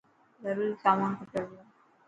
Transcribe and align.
ضروري 0.43 0.71
سامان 0.83 1.11
کپي 1.17 1.25
پيو. 1.31 1.47